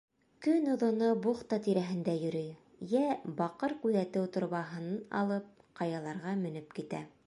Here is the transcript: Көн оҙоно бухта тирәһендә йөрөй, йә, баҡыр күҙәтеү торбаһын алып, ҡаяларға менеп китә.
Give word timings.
Көн 0.43 0.69
оҙоно 0.75 1.09
бухта 1.25 1.59
тирәһендә 1.67 2.15
йөрөй, 2.21 2.49
йә, 2.87 3.03
баҡыр 3.43 3.77
күҙәтеү 3.85 4.35
торбаһын 4.39 4.93
алып, 5.23 5.55
ҡаяларға 5.83 6.39
менеп 6.47 6.77
китә. 6.81 7.09